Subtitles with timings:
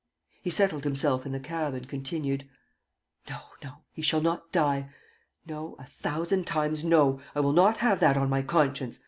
[0.43, 2.49] ."He settled himself in the taxi and continued:
[3.29, 4.89] "No, no, he shall not die!
[5.45, 8.99] No, a thousand times no, I will not have that on my conscience!